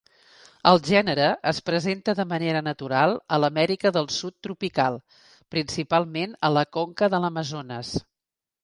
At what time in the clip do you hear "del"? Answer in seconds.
3.99-4.11